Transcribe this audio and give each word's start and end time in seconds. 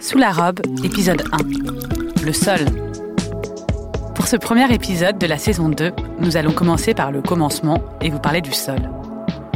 Sous 0.00 0.18
la 0.18 0.32
robe, 0.32 0.60
épisode 0.82 1.22
1. 1.32 2.24
Le 2.24 2.32
sol. 2.32 2.58
Pour 4.16 4.26
ce 4.26 4.36
premier 4.36 4.72
épisode 4.74 5.18
de 5.18 5.26
la 5.26 5.38
saison 5.38 5.68
2, 5.68 5.92
nous 6.18 6.36
allons 6.36 6.50
commencer 6.52 6.94
par 6.94 7.12
le 7.12 7.22
commencement 7.22 7.80
et 8.00 8.10
vous 8.10 8.18
parler 8.18 8.40
du 8.40 8.52
sol. 8.52 8.90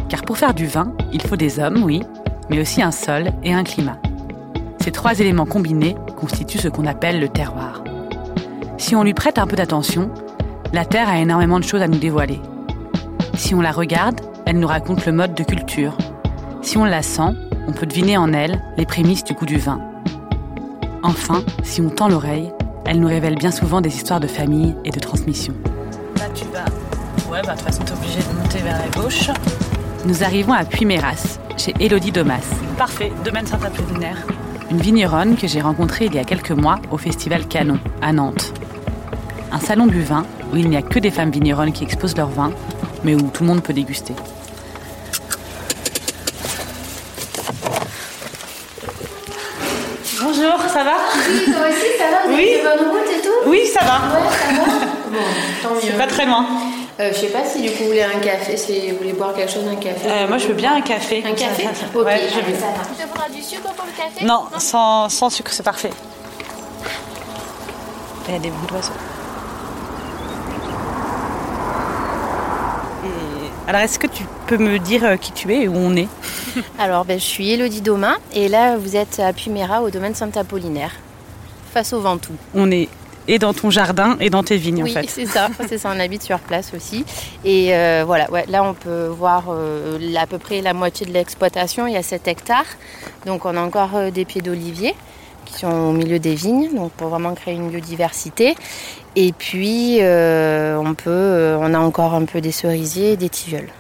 Car 0.09 0.23
pour 0.23 0.39
faire 0.39 0.55
du 0.55 0.67
vin, 0.67 0.95
il 1.13 1.23
faut 1.23 1.37
des 1.37 1.59
hommes, 1.59 1.83
oui, 1.83 2.03
mais 2.51 2.61
aussi 2.61 2.83
un 2.83 2.93
sol 2.93 3.33
et 3.43 3.53
un 3.53 3.65
climat. 3.65 3.99
Ces 4.81 4.93
trois 4.93 5.19
éléments 5.19 5.47
combinés 5.47 5.97
constituent 6.17 6.59
ce 6.59 6.69
qu'on 6.69 6.87
appelle 6.87 7.19
le 7.19 7.29
terroir. 7.29 7.83
Si 8.79 8.95
on 8.95 9.03
lui 9.03 9.15
prête 9.15 9.39
un 9.39 9.49
peu 9.49 9.57
d'attention, 9.57 10.11
la 10.73 10.85
Terre 10.85 11.09
a 11.09 11.19
énormément 11.19 11.59
de 11.59 11.65
choses 11.65 11.83
à 11.83 11.89
nous 11.89 11.99
dévoiler. 11.99 12.41
Si 13.35 13.57
on 13.57 13.61
la 13.61 13.73
regarde, 13.73 14.21
elle 14.47 14.61
nous 14.61 14.69
raconte 14.69 15.05
le 15.07 15.13
mode 15.13 15.35
de 15.35 15.43
culture. 15.43 15.99
Si 16.63 16.79
on 16.79 16.85
la 16.85 17.03
sent, 17.03 17.35
on 17.69 17.73
peut 17.73 17.85
deviner 17.85 18.17
en 18.17 18.33
elle 18.33 18.63
les 18.77 18.87
prémices 18.87 19.25
du 19.25 19.35
goût 19.35 19.45
du 19.45 19.59
vin. 19.59 19.81
Enfin, 21.03 21.43
si 21.65 21.81
on 21.81 21.91
tend 21.91 22.09
l'oreille, 22.09 22.53
elle 22.85 23.01
nous 23.01 23.09
révèle 23.09 23.35
bien 23.35 23.51
souvent 23.51 23.81
des 23.81 23.95
histoires 23.95 24.21
de 24.21 24.29
famille 24.29 24.75
et 24.85 24.91
de 24.91 25.01
transmission. 25.01 25.53
Là, 26.17 26.27
tu 26.33 26.45
vas. 26.47 26.65
Ouais, 27.31 27.43
bah, 27.45 27.53
de 27.53 27.59
toute 27.59 27.67
façon, 27.67 27.83
t'es 27.83 27.93
obligé 27.93 28.21
de 28.21 28.41
monter 28.41 28.59
vers 28.59 28.79
la 28.79 29.03
gauche. 29.03 29.31
Nous 30.07 30.23
arrivons 30.23 30.53
à 30.53 30.65
Puy-Méras, 30.65 31.39
chez 31.57 31.75
Élodie 31.81 32.13
Domas, 32.13 32.47
Parfait, 32.79 33.13
domaine 33.25 33.47
Saint-Apollinaire. 33.47 34.19
une 34.71 34.79
vigneronne 34.79 35.37
que 35.37 35.49
j'ai 35.49 35.61
rencontrée 35.61 36.07
il 36.07 36.15
y 36.15 36.19
a 36.19 36.25
quelques 36.25 36.53
mois 36.53 36.79
au 36.93 36.99
festival 36.99 37.47
Canon, 37.49 37.79
à 38.01 38.13
Nantes. 38.13 38.53
Un 39.51 39.59
salon 39.59 39.87
du 39.87 40.03
vin 40.03 40.25
où 40.57 40.59
il 40.61 40.69
n'y 40.71 40.77
a 40.77 40.83
que 40.83 40.99
des 40.99 41.11
femmes 41.11 41.31
vigneronnes 41.31 41.73
qui 41.73 41.85
exposent 41.85 42.17
leur 42.17 42.29
vin, 42.29 42.51
mais 43.05 43.15
où 43.15 43.21
tout 43.21 43.43
le 43.43 43.49
monde 43.49 43.63
peut 43.63 43.73
déguster. 43.75 44.15
Bonjour, 50.21 50.59
ça 50.73 50.83
va? 50.85 50.95
Oui, 51.29 51.45
toi 51.53 51.63
aussi, 51.69 51.99
ça 51.99 52.11
va? 52.11 52.29
Vous 52.29 52.35
Oui. 52.37 52.55
avez 52.55 52.63
bonne 52.63 52.89
route 52.91 53.09
et 53.11 53.21
tout? 53.23 53.51
Oui, 53.51 53.67
ça 53.67 53.81
va. 53.85 54.19
Ouais, 54.19 54.31
ça 54.31 54.63
va 54.63 54.87
Bon, 55.11 55.19
tant 55.63 55.75
mieux. 55.75 55.81
C'est 55.83 55.99
pas 55.99 56.07
très 56.07 56.27
loin. 56.27 56.47
Euh, 56.99 57.11
je 57.13 57.19
sais 57.19 57.27
pas 57.29 57.45
si 57.45 57.61
du 57.61 57.71
coup 57.73 57.83
vous 57.83 57.87
voulez 57.89 58.03
un 58.03 58.19
café, 58.21 58.57
si 58.57 58.91
vous 58.91 58.97
voulez 58.97 59.13
boire 59.13 59.35
quelque 59.35 59.53
chose, 59.53 59.65
un 59.71 59.77
café. 59.77 60.09
Euh, 60.09 60.27
moi, 60.29 60.39
je 60.39 60.47
veux 60.49 60.55
bien 60.55 60.75
un 60.77 60.81
café. 60.81 61.23
Un 61.27 61.35
café 61.35 61.65
Ça, 61.65 61.69
ça, 61.75 61.81
ça. 61.81 61.87
Ok, 61.99 62.07
Ouais, 62.07 62.21
je 62.29 62.35
veux. 62.53 62.59
ça 62.59 62.67
va. 62.67 62.85
Tu 62.85 63.33
te 63.33 63.37
du 63.37 63.43
sucre 63.43 63.73
pour 63.75 63.85
le 63.85 63.93
café? 63.93 64.25
Non, 64.25 64.45
sans, 64.59 65.09
sans 65.11 65.29
sucre, 65.29 65.53
c'est 65.53 65.63
parfait. 65.63 65.91
Il 68.29 68.35
y 68.35 68.37
a 68.37 68.41
des 68.41 68.49
bruits 68.49 68.67
d'oiseaux. 68.69 68.93
Et- 73.05 73.51
Alors, 73.67 73.81
est-ce 73.81 73.99
que 73.99 74.07
tu 74.07 74.25
peux 74.47 74.59
me 74.59 74.79
dire 74.79 75.05
euh, 75.05 75.17
qui 75.17 75.33
tu 75.33 75.53
es 75.53 75.63
et 75.63 75.69
où 75.69 75.77
on 75.77 75.97
est? 75.97 76.09
Alors, 76.79 77.05
ben, 77.05 77.19
je 77.19 77.25
suis 77.25 77.51
Elodie 77.51 77.81
Domain 77.81 78.17
et 78.33 78.49
là 78.49 78.77
vous 78.77 78.97
êtes 78.97 79.19
à 79.19 79.33
Puméra 79.33 79.83
au 79.83 79.91
domaine 79.91 80.15
Saint-Apollinaire, 80.15 80.93
face 81.73 81.93
au 81.93 82.01
Ventoux. 82.01 82.37
On 82.55 82.71
est 82.71 82.89
et 83.29 83.39
dans 83.39 83.53
ton 83.53 83.71
jardin 83.71 84.17
et 84.21 84.31
dans 84.31 84.43
tes 84.43 84.57
vignes, 84.57 84.85
oui, 84.85 84.91
en 84.91 85.01
fait. 85.01 85.09
c'est 85.09 85.27
ça, 85.27 85.49
c'est 85.69 85.79
ça, 85.79 85.93
on 85.95 86.01
habite 86.01 86.23
sur 86.23 86.39
place 86.39 86.73
aussi. 86.75 87.05
Et 87.45 87.75
euh, 87.75 88.05
voilà, 88.07 88.31
ouais, 88.31 88.45
là 88.49 88.63
on 88.63 88.75
peut 88.75 89.07
voir 89.07 89.45
euh, 89.51 90.15
à 90.17 90.27
peu 90.27 90.39
près 90.39 90.61
la 90.61 90.75
moitié 90.75 91.07
de 91.07 91.13
l'exploitation, 91.13 91.87
il 91.87 91.95
y 91.95 91.97
a 91.97 92.03
7 92.03 92.29
hectares. 92.29 92.67
Donc 93.25 93.45
on 93.45 93.57
a 93.57 93.61
encore 93.61 93.97
euh, 93.97 94.11
des 94.11 94.25
pieds 94.25 94.43
d'olivier 94.43 94.95
qui 95.45 95.55
sont 95.55 95.71
au 95.71 95.93
milieu 95.93 96.19
des 96.19 96.35
vignes, 96.35 96.75
donc 96.75 96.93
pour 96.93 97.09
vraiment 97.09 97.35
créer 97.35 97.55
une 97.55 97.71
biodiversité. 97.71 98.57
Et 99.17 99.33
puis 99.33 99.99
euh, 100.03 100.77
on 100.77 100.95
peut, 100.95 101.11
euh, 101.11 101.59
on 101.59 101.73
a 101.73 101.79
encore 101.79 102.13
un 102.15 102.27
peu 102.27 102.43
des 102.43 102.53
cerisiers 102.53 103.13
et 103.13 103.17
des 103.17 103.31
tilleuls. 103.31 103.71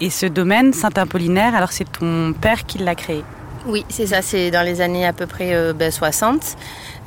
Et 0.00 0.10
ce 0.10 0.26
domaine, 0.26 0.72
Saint-Apollinaire, 0.72 1.56
alors 1.56 1.72
c'est 1.72 1.90
ton 1.90 2.32
père 2.32 2.64
qui 2.64 2.78
l'a 2.78 2.94
créé. 2.94 3.24
Oui, 3.66 3.84
c'est 3.88 4.06
ça, 4.06 4.22
c'est 4.22 4.50
dans 4.50 4.62
les 4.62 4.80
années 4.80 5.04
à 5.04 5.12
peu 5.12 5.26
près 5.26 5.54
euh, 5.54 5.72
ben, 5.74 5.90
60 5.90 6.56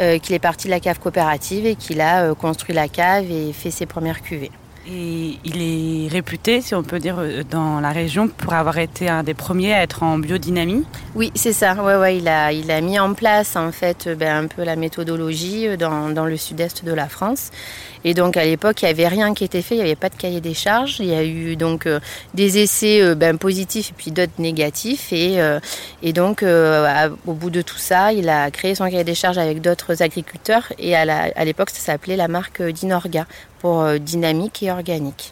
euh, 0.01 0.19
qu'il 0.19 0.35
est 0.35 0.39
parti 0.39 0.67
de 0.67 0.71
la 0.71 0.81
cave 0.81 0.99
coopérative 0.99 1.65
et 1.65 1.75
qu'il 1.75 2.01
a 2.01 2.35
construit 2.35 2.75
la 2.75 2.89
cave 2.89 3.31
et 3.31 3.53
fait 3.53 3.71
ses 3.71 3.85
premières 3.85 4.21
cuvées. 4.21 4.51
Et 4.85 5.39
il 5.45 5.61
est 5.61 6.09
réputé, 6.09 6.59
si 6.59 6.75
on 6.75 6.83
peut 6.83 6.99
dire, 6.99 7.15
euh, 7.17 7.43
dans 7.49 7.79
la 7.79 7.91
région 7.91 8.27
pour 8.27 8.53
avoir 8.53 8.77
été 8.79 9.07
un 9.07 9.23
des 9.23 9.33
premiers 9.33 9.73
à 9.73 9.81
être 9.81 10.03
en 10.03 10.17
biodynamie. 10.17 10.83
Oui, 11.15 11.31
c'est 11.35 11.53
ça. 11.53 11.73
Ouais, 11.75 11.95
ouais, 11.95 12.17
il 12.17 12.27
a, 12.27 12.51
il 12.51 12.69
a 12.69 12.81
mis 12.81 12.99
en 12.99 13.13
place 13.13 13.55
en 13.55 13.71
fait 13.71 14.07
euh, 14.07 14.15
ben, 14.15 14.43
un 14.43 14.47
peu 14.47 14.63
la 14.65 14.75
méthodologie 14.75 15.69
euh, 15.69 15.77
dans, 15.77 16.25
le 16.25 16.35
sud-est 16.35 16.83
de 16.83 16.91
la 16.91 17.07
France. 17.07 17.51
Et 18.03 18.13
donc 18.13 18.35
à 18.35 18.43
l'époque, 18.43 18.81
il 18.81 18.85
n'y 18.85 18.91
avait 18.91 19.07
rien 19.07 19.33
qui 19.33 19.45
était 19.45 19.61
fait, 19.61 19.75
il 19.75 19.77
n'y 19.77 19.85
avait 19.85 19.95
pas 19.95 20.09
de 20.09 20.15
cahier 20.15 20.41
des 20.41 20.53
charges. 20.53 20.97
Il 20.99 21.05
y 21.05 21.15
a 21.15 21.23
eu 21.23 21.55
donc 21.55 21.87
des 22.33 22.57
essais 22.57 23.15
ben, 23.15 23.37
positifs 23.37 23.91
et 23.91 23.93
puis 23.95 24.11
d'autres 24.11 24.33
négatifs. 24.39 25.13
Et, 25.13 25.39
donc 26.11 26.43
au 26.43 27.33
bout 27.33 27.49
de 27.49 27.61
tout 27.61 27.77
ça, 27.77 28.11
il 28.11 28.27
a 28.27 28.51
créé 28.51 28.75
son 28.75 28.83
cahier 28.89 29.05
des 29.05 29.15
charges 29.15 29.37
avec 29.37 29.61
d'autres 29.61 30.03
agriculteurs. 30.03 30.73
Et 30.79 30.97
à 30.97 31.45
l'époque, 31.45 31.69
ça 31.69 31.79
s'appelait 31.79 32.17
la 32.17 32.27
marque 32.27 32.61
Dinorga 32.61 33.25
pour 33.63 33.79
euh, 33.79 33.97
dynamique 33.97 34.61
et 34.61 34.71
organique. 34.71 35.31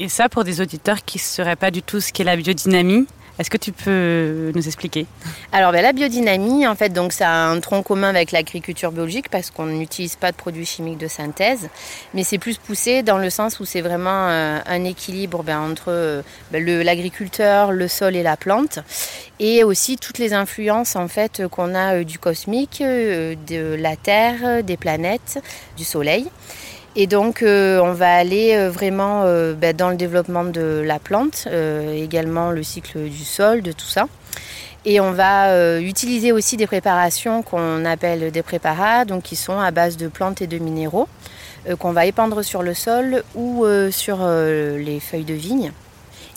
Et- 0.00 0.08
ça, 0.08 0.28
pour 0.28 0.42
des 0.42 0.60
auditeurs 0.60 1.04
qui 1.04 1.18
ne 1.18 1.22
sauraient 1.22 1.54
pas 1.56 1.70
du 1.70 1.80
tout 1.80 2.00
ce 2.00 2.12
qu'est 2.12 2.24
la 2.24 2.34
biodynamie, 2.36 3.06
est-ce 3.38 3.50
que 3.50 3.56
tu 3.56 3.72
peux 3.72 4.52
nous 4.54 4.66
expliquer? 4.66 5.06
Alors 5.52 5.72
ben, 5.72 5.82
la 5.82 5.92
biodynamie, 5.92 6.66
en 6.66 6.74
fait, 6.76 6.90
donc 6.90 7.12
ça 7.12 7.28
a 7.28 7.46
un 7.48 7.58
tronc 7.60 7.82
commun 7.82 8.08
avec 8.10 8.30
l'agriculture 8.32 8.90
biologique 8.92 9.28
parce 9.28 9.50
qu'on 9.50 9.66
n'utilise 9.66 10.14
pas 10.16 10.30
de 10.32 10.36
produits 10.36 10.66
chimiques 10.66 10.98
de 10.98 11.08
synthèse, 11.08 11.68
mais 12.14 12.22
c'est 12.24 12.38
plus 12.38 12.58
poussé 12.58 13.02
dans 13.02 13.18
le 13.18 13.30
sens 13.30 13.58
où 13.60 13.64
c'est 13.64 13.80
vraiment 13.80 14.28
euh, 14.28 14.58
un 14.66 14.84
équilibre 14.84 15.42
ben, 15.44 15.58
entre 15.60 15.86
euh, 15.88 16.22
ben, 16.52 16.64
l'agriculteur, 16.64 17.72
le 17.72 17.88
sol 17.88 18.14
et 18.14 18.22
la 18.22 18.36
plante, 18.36 18.78
et 19.40 19.62
aussi 19.64 19.96
toutes 19.96 20.18
les 20.18 20.32
influences 20.32 20.94
en 20.94 21.08
fait 21.08 21.42
qu'on 21.48 21.74
a 21.74 21.96
euh, 21.96 22.04
du 22.04 22.20
cosmique, 22.20 22.80
euh, 22.80 23.34
de 23.48 23.74
la 23.74 23.96
Terre, 23.96 24.62
des 24.62 24.76
planètes, 24.76 25.40
du 25.76 25.84
Soleil. 25.84 26.28
Et 26.96 27.08
donc, 27.08 27.42
euh, 27.42 27.80
on 27.80 27.92
va 27.92 28.14
aller 28.14 28.54
euh, 28.54 28.70
vraiment 28.70 29.22
euh, 29.24 29.52
ben, 29.52 29.76
dans 29.76 29.90
le 29.90 29.96
développement 29.96 30.44
de 30.44 30.82
la 30.84 31.00
plante, 31.00 31.48
également 31.94 32.50
le 32.50 32.62
cycle 32.62 33.00
du 33.08 33.24
sol, 33.24 33.62
de 33.62 33.72
tout 33.72 33.86
ça. 33.86 34.06
Et 34.86 35.00
on 35.00 35.12
va 35.12 35.80
utiliser 35.80 36.30
aussi 36.30 36.58
des 36.58 36.66
préparations 36.66 37.42
qu'on 37.42 37.86
appelle 37.86 38.30
des 38.30 38.42
préparats, 38.42 39.06
donc 39.06 39.22
qui 39.22 39.34
sont 39.34 39.58
à 39.58 39.70
base 39.70 39.96
de 39.96 40.08
plantes 40.08 40.42
et 40.42 40.46
de 40.46 40.58
minéraux, 40.58 41.08
qu'on 41.78 41.92
va 41.92 42.04
épandre 42.04 42.44
sur 42.44 42.62
le 42.62 42.74
sol 42.74 43.24
ou 43.34 43.64
sur 43.90 44.18
les 44.26 45.00
feuilles 45.00 45.24
de 45.24 45.32
vigne. 45.32 45.72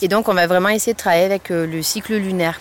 Et 0.02 0.08
donc, 0.08 0.30
on 0.30 0.34
va 0.34 0.48
vraiment 0.48 0.70
essayer 0.70 0.94
de 0.94 0.98
travailler 0.98 1.26
avec 1.26 1.50
le 1.50 1.82
cycle 1.82 2.16
lunaire. 2.16 2.58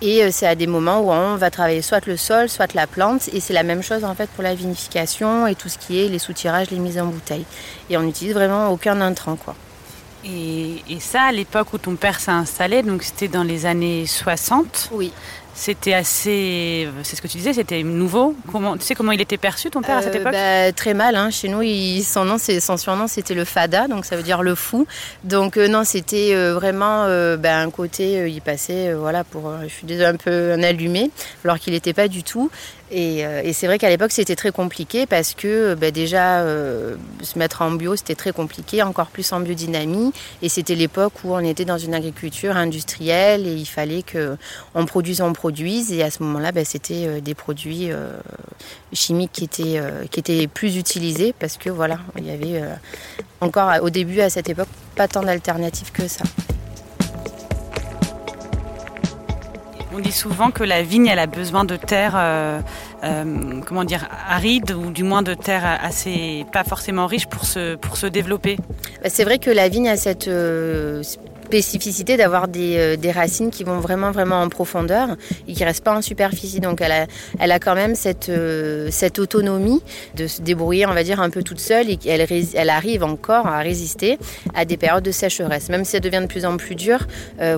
Et 0.00 0.22
euh, 0.22 0.28
c'est 0.30 0.46
à 0.46 0.54
des 0.54 0.66
moments 0.66 1.00
où 1.00 1.10
on 1.10 1.36
va 1.36 1.50
travailler 1.50 1.82
soit 1.82 2.06
le 2.06 2.16
sol, 2.16 2.48
soit 2.48 2.72
la 2.74 2.86
plante. 2.86 3.28
Et 3.32 3.40
c'est 3.40 3.52
la 3.54 3.62
même 3.64 3.82
chose 3.82 4.04
en 4.04 4.14
fait 4.14 4.30
pour 4.30 4.44
la 4.44 4.54
vinification 4.54 5.46
et 5.46 5.54
tout 5.54 5.68
ce 5.68 5.78
qui 5.78 6.00
est 6.00 6.08
les 6.08 6.18
soutirages, 6.18 6.70
les 6.70 6.78
mises 6.78 6.98
en 6.98 7.06
bouteille. 7.06 7.44
Et 7.90 7.96
on 7.96 8.02
n'utilise 8.02 8.34
vraiment 8.34 8.68
aucun 8.70 9.00
intrant. 9.00 9.36
Quoi. 9.36 9.54
et, 10.24 10.82
et 10.88 11.00
ça, 11.00 11.22
à 11.22 11.32
l'époque 11.32 11.72
où 11.72 11.78
ton 11.78 11.96
père 11.96 12.20
s'est 12.20 12.30
installé, 12.30 12.82
donc 12.82 13.02
c'était 13.02 13.28
dans 13.28 13.44
les 13.44 13.66
années 13.66 14.06
60, 14.06 14.90
Oui. 14.92 15.12
C'était 15.58 15.92
assez. 15.94 16.88
C'est 17.02 17.16
ce 17.16 17.22
que 17.22 17.26
tu 17.26 17.36
disais, 17.36 17.52
c'était 17.52 17.82
nouveau. 17.82 18.36
Comment, 18.52 18.76
tu 18.76 18.84
sais 18.84 18.94
comment 18.94 19.12
il 19.12 19.20
était 19.20 19.36
perçu, 19.36 19.70
ton 19.70 19.82
père, 19.82 19.98
à 19.98 20.02
cette 20.02 20.14
Euh, 20.14 20.20
époque 20.20 20.32
bah, 20.32 20.72
Très 20.72 20.94
mal. 20.94 21.16
hein. 21.16 21.30
Chez 21.30 21.48
nous, 21.48 21.62
il- 21.62 22.02
son, 22.04 22.24
nom, 22.24 22.36
son 22.38 22.76
surnom, 22.76 23.06
c'était 23.08 23.34
le 23.34 23.44
Fada, 23.44 23.88
donc 23.88 24.04
ça 24.04 24.16
veut 24.16 24.22
dire 24.22 24.42
le 24.42 24.54
fou. 24.54 24.86
Donc 25.24 25.56
euh, 25.56 25.66
non, 25.68 25.82
c'était 25.84 26.30
euh, 26.34 26.54
vraiment 26.54 27.04
bah, 27.38 27.58
un 27.58 27.70
côté, 27.70 28.30
il 28.30 28.40
passait, 28.40 28.94
voilà, 28.94 29.24
pour, 29.24 29.52
je 29.62 29.68
suis 29.68 29.86
désolée, 29.86 30.06
un 30.08 30.14
peu 30.16 30.52
un 30.52 30.62
allumé, 30.62 31.10
alors 31.44 31.58
qu'il 31.58 31.72
n'était 31.72 31.92
pas 31.92 32.08
du 32.08 32.22
tout. 32.22 32.50
Et, 32.90 33.26
euh, 33.26 33.42
et 33.44 33.52
c'est 33.52 33.66
vrai 33.66 33.78
qu'à 33.78 33.88
l'époque, 33.88 34.12
c'était 34.12 34.36
très 34.36 34.50
compliqué 34.50 35.06
parce 35.06 35.34
que 35.34 35.74
bah, 35.74 35.90
déjà, 35.90 36.40
euh, 36.40 36.96
se 37.22 37.38
mettre 37.38 37.62
en 37.62 37.70
bio, 37.72 37.96
c'était 37.96 38.14
très 38.14 38.32
compliqué, 38.32 38.82
encore 38.82 39.08
plus 39.08 39.30
en 39.32 39.40
biodynamie. 39.40 40.12
Et 40.42 40.48
c'était 40.48 40.74
l'époque 40.74 41.12
où 41.24 41.34
on 41.34 41.40
était 41.40 41.64
dans 41.64 41.78
une 41.78 41.94
agriculture 41.94 42.56
industrielle 42.56 43.46
et 43.46 43.54
il 43.54 43.66
fallait 43.66 44.02
que 44.02 44.36
on 44.74 44.86
produise, 44.86 45.20
on 45.20 45.32
produise. 45.32 45.92
Et 45.92 46.02
à 46.02 46.10
ce 46.10 46.22
moment-là, 46.22 46.52
bah, 46.52 46.64
c'était 46.64 47.06
euh, 47.06 47.20
des 47.20 47.34
produits 47.34 47.90
euh, 47.90 48.18
chimiques 48.92 49.32
qui 49.32 49.44
étaient, 49.44 49.78
euh, 49.78 50.04
qui 50.10 50.20
étaient 50.20 50.46
plus 50.46 50.76
utilisés 50.76 51.34
parce 51.38 51.56
que 51.56 51.70
voilà, 51.70 51.98
il 52.16 52.26
y 52.26 52.30
avait 52.30 52.62
euh, 52.62 52.74
encore 53.40 53.70
au 53.82 53.90
début, 53.90 54.20
à 54.20 54.30
cette 54.30 54.48
époque, 54.48 54.68
pas 54.96 55.08
tant 55.08 55.22
d'alternatives 55.22 55.92
que 55.92 56.08
ça. 56.08 56.24
On 59.94 60.00
dit 60.00 60.12
souvent 60.12 60.50
que 60.50 60.64
la 60.64 60.82
vigne, 60.82 61.10
a 61.10 61.26
besoin 61.26 61.64
de 61.64 61.76
terre, 61.76 62.12
euh, 62.16 62.60
euh, 63.04 63.60
comment 63.66 63.84
dire, 63.84 64.06
aride 64.28 64.72
ou 64.72 64.90
du 64.90 65.02
moins 65.02 65.22
de 65.22 65.34
terre 65.34 65.64
assez, 65.82 66.44
pas 66.52 66.62
forcément 66.62 67.06
riche 67.06 67.26
pour 67.26 67.44
se, 67.46 67.76
pour 67.76 67.96
se 67.96 68.06
développer. 68.06 68.58
Bah, 69.02 69.08
C'est 69.08 69.24
vrai 69.24 69.38
que 69.38 69.50
la 69.50 69.68
vigne 69.68 69.88
a 69.88 69.96
cette 69.96 70.28
euh, 70.28 71.02
spécificité 71.48 72.16
d'avoir 72.16 72.46
des, 72.46 72.96
des, 72.96 73.10
racines 73.10 73.50
qui 73.50 73.64
vont 73.64 73.80
vraiment 73.80 74.10
vraiment 74.10 74.42
en 74.42 74.48
profondeur 74.48 75.16
et 75.46 75.54
qui 75.54 75.64
restent 75.64 75.84
pas 75.84 75.96
en 75.96 76.02
superficie. 76.02 76.60
Donc 76.60 76.80
elle 76.80 76.92
a, 76.92 77.06
elle 77.38 77.52
a 77.52 77.58
quand 77.58 77.74
même 77.74 77.94
cette, 77.94 78.30
cette 78.90 79.18
autonomie 79.18 79.82
de 80.14 80.26
se 80.26 80.42
débrouiller, 80.42 80.86
on 80.86 80.92
va 80.92 81.04
dire, 81.04 81.20
un 81.20 81.30
peu 81.30 81.42
toute 81.42 81.60
seule 81.60 81.88
et 81.90 81.98
elle, 82.06 82.26
elle 82.54 82.70
arrive 82.70 83.02
encore 83.02 83.46
à 83.46 83.60
résister 83.60 84.18
à 84.54 84.64
des 84.64 84.76
périodes 84.76 85.04
de 85.04 85.10
sécheresse. 85.10 85.70
Même 85.70 85.84
si 85.84 85.92
ça 85.92 86.00
devient 86.00 86.20
de 86.20 86.26
plus 86.26 86.44
en 86.44 86.56
plus 86.56 86.74
dur, 86.74 87.06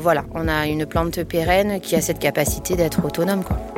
voilà, 0.01 0.25
on 0.35 0.47
a 0.47 0.67
une 0.67 0.87
plante 0.87 1.23
pérenne 1.25 1.81
qui 1.81 1.97
a 1.97 2.01
cette 2.01 2.19
capacité 2.21 2.77
d'être 2.77 3.05
autonome. 3.05 3.43
Quoi. 3.45 3.70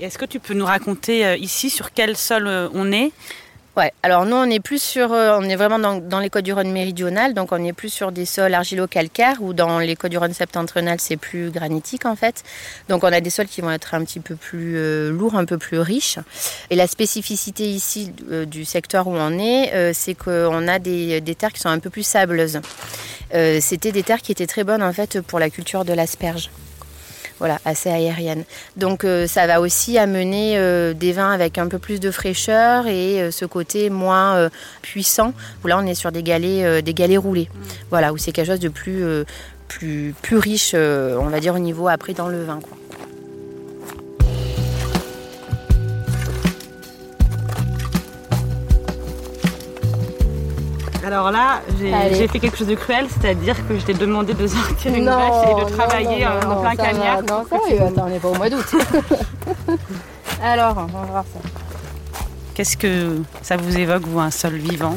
Est-ce 0.00 0.16
que 0.16 0.24
tu 0.24 0.40
peux 0.40 0.54
nous 0.54 0.64
raconter 0.64 1.26
euh, 1.26 1.36
ici 1.36 1.68
sur 1.68 1.92
quel 1.92 2.16
sol 2.16 2.46
euh, 2.46 2.68
on 2.72 2.90
est? 2.90 3.12
Ouais, 3.76 3.92
alors 4.02 4.24
nous 4.24 4.34
on 4.34 4.48
est 4.48 4.58
plus 4.58 4.80
sur, 4.80 5.12
euh, 5.12 5.36
on 5.38 5.44
est 5.44 5.56
vraiment 5.56 5.78
dans, 5.78 6.18
les 6.18 6.30
côtes 6.30 6.44
du 6.44 6.54
Rhône 6.54 6.72
méridional, 6.72 7.34
donc 7.34 7.52
on 7.52 7.62
est 7.62 7.74
plus 7.74 7.90
sur 7.90 8.10
des 8.10 8.24
sols 8.24 8.54
argilo-calcaires, 8.54 9.42
ou 9.42 9.52
dans 9.52 9.78
les 9.78 9.96
côtes 9.96 10.10
du 10.10 10.16
Rhône 10.16 10.32
septentrional 10.32 10.98
c'est 11.00 11.18
plus 11.18 11.50
granitique 11.50 12.06
en 12.06 12.16
fait. 12.16 12.44
Donc 12.88 13.04
on 13.04 13.12
a 13.12 13.20
des 13.20 13.30
sols 13.30 13.46
qui 13.46 13.60
vont 13.60 13.70
être 13.70 13.94
un 13.94 14.02
petit 14.04 14.20
peu 14.20 14.36
plus 14.36 15.10
lourds, 15.10 15.36
un 15.36 15.44
peu 15.44 15.58
plus 15.58 15.78
riches. 15.78 16.18
Et 16.70 16.76
la 16.76 16.86
spécificité 16.86 17.64
ici 17.70 18.10
du 18.46 18.64
secteur 18.64 19.06
où 19.06 19.14
on 19.14 19.38
est, 19.38 19.92
c'est 19.92 20.14
qu'on 20.14 20.66
a 20.66 20.78
des, 20.78 21.20
des, 21.20 21.34
terres 21.34 21.52
qui 21.52 21.60
sont 21.60 21.68
un 21.68 21.78
peu 21.78 21.90
plus 21.90 22.02
sableuses. 22.02 22.60
C'était 23.32 23.92
des 23.92 24.02
terres 24.02 24.22
qui 24.22 24.32
étaient 24.32 24.48
très 24.48 24.64
bonnes 24.64 24.82
en 24.82 24.92
fait 24.92 25.20
pour 25.20 25.38
la 25.38 25.48
culture 25.48 25.84
de 25.84 25.92
l'asperge 25.92 26.50
voilà, 27.40 27.58
assez 27.64 27.88
aérienne. 27.88 28.44
Donc 28.76 29.02
euh, 29.04 29.26
ça 29.26 29.46
va 29.46 29.60
aussi 29.60 29.98
amener 29.98 30.56
euh, 30.56 30.92
des 30.92 31.12
vins 31.12 31.32
avec 31.32 31.58
un 31.58 31.66
peu 31.66 31.78
plus 31.78 31.98
de 31.98 32.10
fraîcheur 32.10 32.86
et 32.86 33.20
euh, 33.20 33.30
ce 33.30 33.46
côté 33.46 33.90
moins 33.90 34.48
puissant, 34.82 35.32
où 35.64 35.66
là 35.66 35.78
on 35.78 35.86
est 35.86 35.94
sur 35.94 36.12
des 36.12 36.22
galets, 36.22 36.84
des 36.84 36.94
galets 36.94 37.18
roulés. 37.18 37.48
Voilà, 37.90 38.12
où 38.12 38.18
c'est 38.18 38.30
quelque 38.30 38.46
chose 38.46 38.60
de 38.60 38.68
plus, 38.68 39.04
plus, 39.66 40.14
plus 40.22 40.36
riche, 40.36 40.74
on 40.74 41.28
va 41.28 41.40
dire, 41.40 41.54
au 41.54 41.58
niveau 41.58 41.88
après 41.88 42.12
dans 42.12 42.28
le 42.28 42.44
vin. 42.44 42.60
Alors 51.10 51.32
là, 51.32 51.60
j'ai 51.80 52.28
fait 52.28 52.38
quelque 52.38 52.56
chose 52.56 52.68
de 52.68 52.76
cruel, 52.76 53.06
c'est-à-dire 53.10 53.56
que 53.66 53.76
je 53.76 53.84
t'ai 53.84 53.94
demandé 53.94 54.32
de 54.32 54.46
sortir 54.46 54.94
une 54.94 55.06
vache 55.06 55.48
et 55.50 55.64
de 55.64 55.76
travailler 55.76 56.24
en 56.24 56.60
plein 56.60 56.76
cagnard. 56.76 57.22
Non, 57.22 57.44
ça 57.50 57.56
attends, 57.84 58.04
on 58.06 58.10
n'est 58.10 58.20
pas 58.20 58.28
au 58.28 58.34
mois 58.34 58.48
d'août. 58.48 58.64
Alors, 60.42 60.76
on 60.78 60.86
va 60.86 61.04
voir 61.10 61.24
ça. 61.24 61.40
Qu'est-ce 62.54 62.76
que 62.76 63.22
ça 63.42 63.56
vous 63.56 63.76
évoque, 63.76 64.04
vous, 64.06 64.20
un 64.20 64.30
sol 64.30 64.52
vivant? 64.52 64.96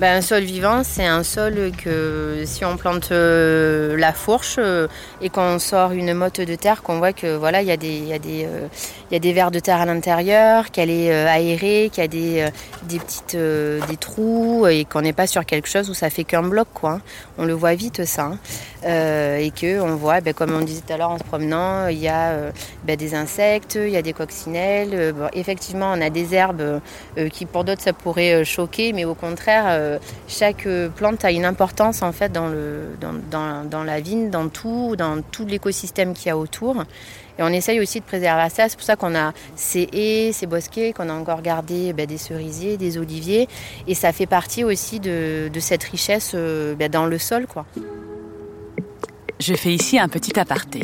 Ben, 0.00 0.16
un 0.16 0.22
sol 0.22 0.44
vivant, 0.44 0.80
c'est 0.82 1.04
un 1.04 1.22
sol 1.22 1.72
que 1.76 2.44
si 2.46 2.64
on 2.64 2.78
plante 2.78 3.12
euh, 3.12 3.98
la 3.98 4.14
fourche 4.14 4.56
euh, 4.58 4.88
et 5.20 5.28
qu'on 5.28 5.58
sort 5.58 5.92
une 5.92 6.14
motte 6.14 6.40
de 6.40 6.54
terre, 6.54 6.82
qu'on 6.82 6.96
voit 6.96 7.12
que 7.12 7.36
voilà, 7.36 7.60
il 7.60 7.68
y 7.68 7.70
a 7.70 7.76
des, 7.76 7.98
y 7.98 8.14
a 8.14 8.18
des, 8.18 8.46
euh, 8.46 8.66
y 9.10 9.16
a 9.16 9.18
des 9.18 9.34
vers 9.34 9.50
de 9.50 9.58
terre 9.58 9.78
à 9.78 9.84
l'intérieur, 9.84 10.70
qu'elle 10.70 10.88
est 10.88 11.12
aérée, 11.12 11.90
qu'il 11.92 12.02
y 12.02 12.06
a 12.06 12.08
des, 12.08 12.48
des 12.84 12.98
petites 12.98 13.36
des 13.36 13.96
trous 13.98 14.66
et 14.66 14.86
qu'on 14.86 15.02
n'est 15.02 15.12
pas 15.12 15.26
sur 15.26 15.44
quelque 15.44 15.68
chose 15.68 15.90
où 15.90 15.94
ça 15.94 16.08
fait 16.08 16.24
qu'un 16.24 16.44
bloc, 16.44 16.68
quoi. 16.72 16.92
Hein. 16.92 17.00
On 17.36 17.44
le 17.44 17.52
voit 17.52 17.74
vite 17.74 18.06
ça. 18.06 18.30
Hein. 18.32 18.38
et 19.38 19.50
que 19.50 19.80
on 19.80 19.96
voit, 19.96 20.22
ben, 20.22 20.32
comme 20.32 20.52
on 20.54 20.62
disait 20.62 20.80
tout 20.80 20.94
à 20.94 20.96
l'heure 20.96 21.10
en 21.10 21.18
se 21.18 21.24
promenant, 21.24 21.88
il 21.88 21.98
y 21.98 22.08
a 22.08 22.32
ben, 22.84 22.96
des 22.96 23.14
insectes, 23.14 23.74
il 23.74 23.90
y 23.90 23.98
a 23.98 24.02
des 24.02 24.14
coccinelles. 24.14 25.14
effectivement, 25.34 25.92
on 25.94 26.00
a 26.00 26.08
des 26.08 26.34
herbes 26.34 26.80
qui 27.32 27.44
pour 27.44 27.64
d'autres 27.64 27.82
ça 27.82 27.92
pourrait 27.92 28.46
choquer, 28.46 28.94
mais 28.94 29.04
au 29.04 29.14
contraire 29.14 29.89
chaque 30.28 30.68
plante 30.96 31.24
a 31.24 31.30
une 31.30 31.44
importance 31.44 32.02
en 32.02 32.12
fait 32.12 32.30
dans, 32.30 32.48
le, 32.48 32.88
dans, 33.00 33.64
dans, 33.64 33.84
la 33.84 34.00
vigne, 34.00 34.30
dans 34.30 34.48
tout, 34.48 34.94
dans 34.96 35.22
tout 35.22 35.46
l'écosystème 35.46 36.14
qu'il 36.14 36.28
y 36.28 36.30
a 36.30 36.36
autour. 36.36 36.84
Et 37.38 37.42
on 37.42 37.48
essaye 37.48 37.80
aussi 37.80 38.00
de 38.00 38.04
préserver 38.04 38.50
ça. 38.50 38.68
C'est 38.68 38.76
pour 38.76 38.84
ça 38.84 38.96
qu'on 38.96 39.14
a 39.14 39.32
ces 39.56 39.88
haies, 39.92 40.30
ces 40.32 40.46
bosquets, 40.46 40.92
qu'on 40.92 41.08
a 41.08 41.14
encore 41.14 41.40
gardé 41.40 41.94
ben, 41.94 42.06
des 42.06 42.18
cerisiers, 42.18 42.76
des 42.76 42.98
oliviers. 42.98 43.48
Et 43.86 43.94
ça 43.94 44.12
fait 44.12 44.26
partie 44.26 44.62
aussi 44.62 45.00
de, 45.00 45.48
de 45.48 45.60
cette 45.60 45.84
richesse 45.84 46.32
euh, 46.34 46.74
ben, 46.74 46.90
dans 46.90 47.06
le 47.06 47.16
sol. 47.16 47.46
Quoi. 47.46 47.64
Je 49.38 49.54
fais 49.54 49.72
ici 49.72 49.98
un 49.98 50.08
petit 50.08 50.38
aparté. 50.38 50.82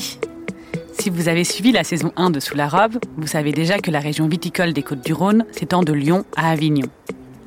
Si 0.99 1.11
vous 1.11 1.29
avez 1.29 1.44
suivi 1.44 1.73
la 1.73 1.85
saison 1.85 2.11
1 2.17 2.31
de 2.31 2.41
Sous 2.41 2.56
la 2.56 2.69
robe, 2.69 2.97
vous 3.19 3.26
savez 3.26 3.52
déjà 3.52 3.79
que 3.79 3.91
la 3.91 4.00
région 4.00 4.26
viticole 4.26 4.73
des 4.73 4.82
Côtes-du-Rhône 4.82 5.44
s'étend 5.52 5.82
de 5.82 5.93
Lyon 5.93 6.25
à 6.37 6.50
Avignon. 6.50 6.88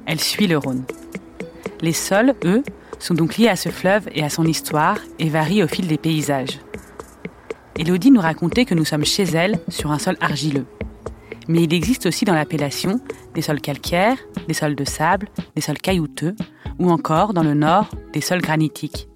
Elle 0.05 0.19
suit 0.19 0.45
le 0.45 0.59
Rhône. 0.59 0.83
Les 1.81 1.93
sols, 1.93 2.33
eux, 2.43 2.63
sont 2.99 3.13
donc 3.13 3.37
liés 3.37 3.47
à 3.47 3.55
ce 3.55 3.69
fleuve 3.69 4.07
et 4.13 4.23
à 4.23 4.29
son 4.29 4.45
histoire 4.45 4.97
et 5.17 5.29
varient 5.29 5.63
au 5.63 5.67
fil 5.67 5.87
des 5.87 5.97
paysages. 5.97 6.59
Elodie 7.77 8.11
nous 8.11 8.19
racontait 8.19 8.65
que 8.65 8.75
nous 8.75 8.83
sommes 8.83 9.05
chez 9.05 9.23
elle 9.23 9.59
sur 9.69 9.91
un 9.91 9.99
sol 9.99 10.17
argileux. 10.19 10.65
Mais 11.47 11.63
il 11.63 11.73
existe 11.73 12.05
aussi 12.05 12.25
dans 12.25 12.35
l'appellation 12.35 12.99
des 13.33 13.41
sols 13.41 13.61
calcaires, 13.61 14.17
des 14.47 14.53
sols 14.53 14.75
de 14.75 14.83
sable, 14.83 15.29
des 15.55 15.61
sols 15.61 15.77
caillouteux 15.77 16.35
ou 16.77 16.91
encore, 16.91 17.33
dans 17.33 17.43
le 17.43 17.53
nord, 17.53 17.89
des 18.13 18.21
sols 18.21 18.41
granitiques. 18.41 19.07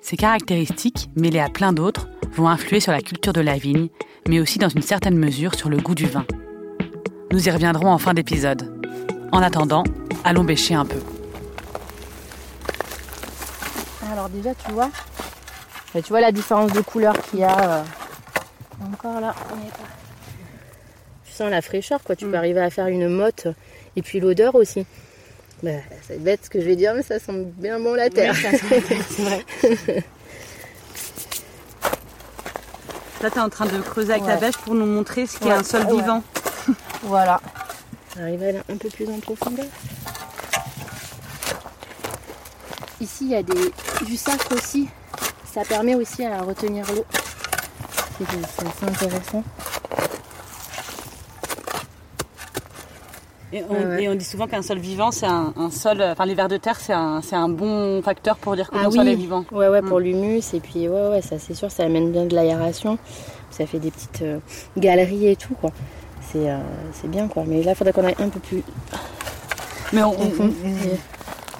Ces 0.00 0.16
caractéristiques, 0.16 1.08
mêlées 1.16 1.38
à 1.38 1.48
plein 1.48 1.72
d'autres, 1.72 2.08
vont 2.32 2.48
influer 2.48 2.80
sur 2.80 2.92
la 2.92 3.00
culture 3.00 3.32
de 3.32 3.40
la 3.40 3.56
vigne, 3.56 3.88
mais 4.28 4.40
aussi 4.40 4.58
dans 4.58 4.68
une 4.68 4.82
certaine 4.82 5.16
mesure 5.16 5.54
sur 5.54 5.68
le 5.68 5.78
goût 5.78 5.94
du 5.94 6.06
vin. 6.06 6.26
Nous 7.30 7.48
y 7.48 7.50
reviendrons 7.50 7.90
en 7.90 7.98
fin 7.98 8.14
d'épisode. 8.14 8.78
En 9.30 9.42
attendant, 9.42 9.84
allons 10.24 10.44
bêcher 10.44 10.74
un 10.74 10.84
peu. 10.84 10.98
Alors 14.22 14.30
déjà, 14.30 14.54
tu 14.54 14.70
vois, 14.70 14.88
tu 15.94 16.08
vois 16.10 16.20
la 16.20 16.30
différence 16.30 16.72
de 16.72 16.80
couleur 16.80 17.20
qu'il 17.22 17.40
y 17.40 17.42
a. 17.42 17.78
Euh, 17.78 17.82
encore 18.92 19.20
là, 19.20 19.34
on 19.50 19.56
est 19.66 19.70
pas. 19.70 19.88
Tu 21.26 21.32
sens 21.32 21.50
la 21.50 21.60
fraîcheur, 21.60 22.00
quoi. 22.04 22.14
Tu 22.14 22.26
peux 22.26 22.30
mm. 22.30 22.36
arriver 22.36 22.60
à 22.60 22.70
faire 22.70 22.86
une 22.86 23.08
motte. 23.08 23.48
Et 23.96 24.02
puis 24.02 24.20
l'odeur 24.20 24.54
aussi. 24.54 24.86
Bah, 25.64 25.72
c'est 26.06 26.22
bête 26.22 26.44
ce 26.44 26.50
que 26.50 26.60
je 26.60 26.66
vais 26.66 26.76
dire, 26.76 26.94
mais 26.94 27.02
ça 27.02 27.18
sent 27.18 27.32
bien 27.56 27.80
bon 27.80 27.94
la 27.94 28.10
terre. 28.10 28.36
c'est 29.10 29.22
vrai. 29.22 29.44
Là, 33.22 33.28
tu 33.28 33.38
es 33.38 33.40
en 33.40 33.48
train 33.48 33.66
de 33.66 33.80
creuser 33.80 34.12
avec 34.12 34.24
ta 34.24 34.36
bêche 34.36 34.56
pour 34.58 34.76
nous 34.76 34.86
montrer 34.86 35.26
ce 35.26 35.40
qu'est 35.40 35.50
un 35.50 35.64
sol 35.64 35.84
vivant. 35.90 36.22
voilà. 37.02 37.40
J'arrive 38.16 38.40
à 38.44 38.46
aller 38.46 38.60
un 38.70 38.76
peu 38.76 38.88
plus 38.88 39.08
en 39.08 39.18
profondeur. 39.18 39.66
Ici, 43.02 43.24
il 43.24 43.30
y 43.30 43.34
a 43.34 43.42
des, 43.42 43.72
du 44.06 44.16
sacre 44.16 44.54
aussi. 44.54 44.86
Ça 45.44 45.62
permet 45.64 45.96
aussi 45.96 46.24
à 46.24 46.40
retenir 46.40 46.86
l'eau. 46.94 47.04
C'est 48.16 48.64
assez 48.64 48.84
intéressant. 48.86 49.42
Et 53.52 54.08
on, 54.08 54.14
dit 54.14 54.24
souvent 54.24 54.46
qu'un 54.46 54.62
sol 54.62 54.78
vivant, 54.78 55.10
c'est 55.10 55.26
un, 55.26 55.52
sol, 55.72 56.00
enfin 56.00 56.24
les 56.26 56.36
vers 56.36 56.46
de 56.46 56.58
terre, 56.58 56.78
c'est 56.78 56.92
un, 56.92 57.20
un, 57.32 57.48
bon 57.48 58.00
facteur 58.02 58.36
pour 58.36 58.54
dire 58.54 58.70
que 58.70 58.76
ah, 58.78 58.88
sol 58.88 59.08
est 59.08 59.16
vivant. 59.16 59.44
Ouais, 59.50 59.66
ouais, 59.66 59.82
pour 59.82 59.98
mm. 59.98 60.02
l'humus. 60.04 60.54
Et 60.54 60.60
puis, 60.60 60.88
ouais, 60.88 61.08
ouais, 61.08 61.22
ça 61.22 61.40
c'est 61.40 61.54
sûr, 61.54 61.72
ça 61.72 61.82
amène 61.82 62.12
bien 62.12 62.24
de 62.26 62.36
l'aération. 62.36 62.98
Ça 63.50 63.66
fait 63.66 63.80
des 63.80 63.90
petites 63.90 64.22
euh, 64.22 64.38
galeries 64.76 65.26
et 65.26 65.36
tout, 65.36 65.54
quoi. 65.54 65.72
Euh, 66.36 66.60
c'est 66.92 67.10
bien, 67.10 67.26
quoi. 67.26 67.42
Mais 67.48 67.64
là, 67.64 67.72
il 67.72 67.74
faudrait 67.74 67.92
qu'on 67.92 68.04
aille 68.04 68.14
un 68.20 68.28
peu 68.28 68.40
plus. 68.40 68.62
Mais 69.92 70.04
on, 70.04 70.12
on 70.12 70.52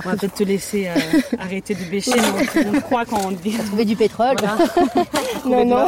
va 0.04 0.16
peut-être 0.16 0.34
te 0.34 0.44
laisser 0.44 0.88
euh, 0.88 0.94
arrêter 1.38 1.74
de 1.74 1.84
bêcher, 1.84 2.12
mais 2.14 2.66
on, 2.66 2.80
croit 2.80 3.04
quand 3.04 3.20
on 3.24 3.30
dit. 3.30 3.56
Trouver 3.56 3.84
du 3.84 3.96
pétrole. 3.96 4.36
non, 5.46 5.64
non. 5.64 5.86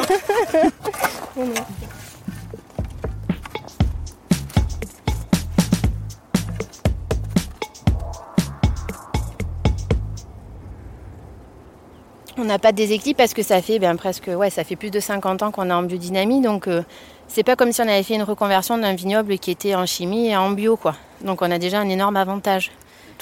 On 12.36 12.44
n'a 12.44 12.58
pas 12.58 12.72
de 12.72 12.76
déséquilibre 12.76 13.18
parce 13.18 13.32
que 13.32 13.42
ça 13.42 13.62
fait 13.62 13.78
bien 13.78 13.96
presque 13.96 14.26
ouais, 14.26 14.50
ça 14.50 14.64
fait 14.64 14.76
plus 14.76 14.90
de 14.90 15.00
50 15.00 15.42
ans 15.42 15.50
qu'on 15.50 15.70
est 15.70 15.72
en 15.72 15.82
biodynamie 15.82 16.40
donc 16.40 16.66
euh, 16.66 16.82
c'est 17.28 17.42
pas 17.42 17.56
comme 17.56 17.72
si 17.72 17.80
on 17.80 17.88
avait 17.88 18.02
fait 18.02 18.14
une 18.14 18.22
reconversion 18.22 18.76
d'un 18.76 18.94
vignoble 18.94 19.38
qui 19.38 19.50
était 19.50 19.74
en 19.74 19.86
chimie 19.86 20.28
et 20.28 20.36
en 20.36 20.50
bio 20.50 20.76
quoi. 20.76 20.94
Donc 21.20 21.42
on 21.42 21.50
a 21.50 21.58
déjà 21.58 21.80
un 21.80 21.88
énorme 21.88 22.16
avantage. 22.16 22.70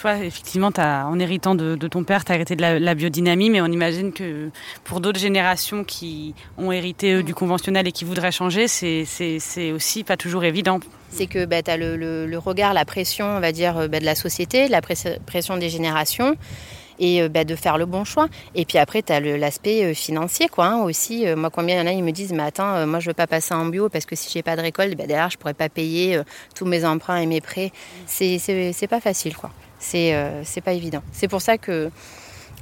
Effectivement, 0.05 0.71
en 0.79 1.19
héritant 1.19 1.55
de, 1.55 1.77
ton 1.89 2.05
père, 2.05 2.25
tu 2.25 2.33
as 2.33 2.35
arrêté 2.35 2.57
de 2.57 2.63
la, 2.63 2.95
biodynamie, 2.95 3.51
mais 3.51 3.61
on 3.61 3.67
imagine 3.67 4.13
que 4.13 4.51
pour 4.85 5.01
d'autres 5.01 5.21
générations 5.21 5.85
qui 5.85 6.35
ont 6.59 6.73
hérité 6.73 7.23
du 7.23 7.35
conventionnel 7.35 7.87
et 7.87 7.93
qui 7.93 8.05
voudraient 8.05 8.33
changer, 8.33 8.69
c'est 8.69 9.73
aussi 9.73 10.05
pas 10.05 10.17
toujours 10.17 10.45
évident. 10.45 10.81
C'est 11.11 11.27
que 11.27 11.45
bah, 11.45 11.63
tu 11.63 11.71
as 11.71 11.77
le, 11.77 12.37
regard, 12.37 12.75
la 12.75 12.85
pression, 12.85 13.27
on 13.27 13.41
va 13.41 13.53
dire, 13.53 13.89
bah, 13.89 14.01
de 14.01 14.05
la 14.05 14.15
société, 14.15 14.69
la 14.69 14.81
pression 14.81 15.57
des 15.57 15.69
générations. 15.69 16.37
et 16.99 17.29
bah, 17.29 17.45
de 17.45 17.57
faire 17.57 17.79
le 17.79 17.87
bon 17.87 18.05
choix. 18.05 18.29
Et 18.55 18.65
puis 18.65 18.79
après, 18.79 19.03
tu 19.03 19.13
as 19.13 19.21
l'aspect 19.21 19.95
financier 19.95 20.49
quoi, 20.49 20.67
hein, 20.67 20.83
aussi. 20.83 21.27
moi, 21.37 21.51
combien 21.51 21.77
il 21.77 21.79
y 21.79 21.83
en 21.83 21.87
a, 21.87 21.93
ils 21.93 22.05
me 22.05 22.13
disent, 22.13 22.33
mais 22.33 22.43
attends, 22.43 22.87
moi 22.87 23.01
je 23.01 23.11
veux 23.11 23.15
pas 23.15 23.27
passer 23.27 23.55
en 23.55 23.67
bio 23.67 23.89
parce 23.89 24.07
que 24.07 24.15
si 24.15 24.31
j'ai 24.31 24.43
pas 24.43 24.57
de 24.57 24.63
récolte, 24.63 24.97
bah, 24.97 25.07
derrière, 25.07 25.31
je 25.31 25.39
pourrais 25.39 25.55
pas 25.55 25.69
payer 25.69 26.21
tous 26.55 26.67
mes 26.67 26.85
emprunts 26.85 27.17
et 27.17 27.27
mes 27.27 27.41
prêts. 27.41 27.73
C'est 28.07 28.89
pas 28.89 29.01
facile, 29.01 29.37
quoi. 29.37 29.51
C'est 29.83 30.15
c'est 30.45 30.61
pas 30.61 30.73
évident. 30.73 31.03
C'est 31.13 31.29
pour 31.29 31.43
ça 31.43 31.59
que 31.59 31.91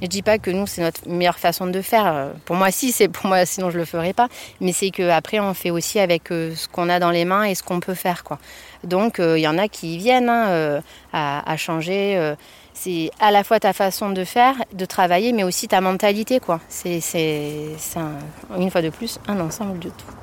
je 0.01 0.07
dis 0.07 0.23
pas 0.23 0.39
que 0.39 0.49
nous 0.49 0.65
c'est 0.65 0.81
notre 0.81 1.07
meilleure 1.07 1.37
façon 1.37 1.67
de 1.67 1.81
faire. 1.81 2.31
Pour 2.45 2.55
moi 2.55 2.71
si, 2.71 2.91
c'est 2.91 3.07
pour 3.07 3.27
moi 3.27 3.45
sinon 3.45 3.69
je 3.69 3.77
le 3.77 3.85
ferais 3.85 4.13
pas. 4.13 4.27
Mais 4.59 4.73
c'est 4.73 4.89
que 4.89 5.07
après 5.09 5.39
on 5.39 5.53
fait 5.53 5.69
aussi 5.69 5.99
avec 5.99 6.31
euh, 6.31 6.55
ce 6.55 6.67
qu'on 6.67 6.89
a 6.89 6.99
dans 6.99 7.11
les 7.11 7.23
mains 7.23 7.43
et 7.43 7.53
ce 7.53 7.61
qu'on 7.61 7.79
peut 7.79 7.93
faire 7.93 8.23
quoi. 8.23 8.39
Donc 8.83 9.15
il 9.19 9.23
euh, 9.23 9.39
y 9.39 9.47
en 9.47 9.59
a 9.59 9.67
qui 9.67 9.97
viennent 9.97 10.29
hein, 10.29 10.47
euh, 10.49 10.81
à, 11.13 11.55
changer. 11.57 12.33
c'est 12.73 13.11
à 13.19 13.29
la 13.29 13.43
fois 13.43 13.59
ta 13.59 13.73
façon 13.73 14.09
de 14.09 14.23
faire, 14.23 14.55
de 14.73 14.85
travailler, 14.85 15.33
mais 15.33 15.43
aussi 15.43 15.67
ta 15.67 15.81
mentalité 15.81 16.39
quoi. 16.39 16.59
C'est 16.67 16.99
une 18.57 18.71
fois 18.71 18.81
de 18.81 18.89
plus 18.89 19.19
un 19.27 19.39
ensemble 19.39 19.77
de 19.79 19.89
tout. 19.89 20.20